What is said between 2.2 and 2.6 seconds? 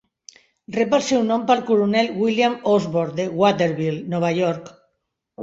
William